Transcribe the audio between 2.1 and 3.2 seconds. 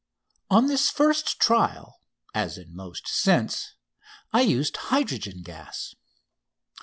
as in most